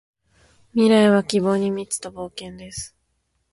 [0.73, 2.95] 未来は希望に満ちた冒険です。